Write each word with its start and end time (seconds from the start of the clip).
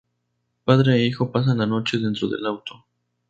Padre 0.63 0.95
e 0.97 1.05
hijo 1.05 1.31
pasan 1.31 1.59
la 1.59 1.67
noche 1.67 1.99
dentro 1.99 2.27
del 2.27 2.43
auto. 2.47 2.87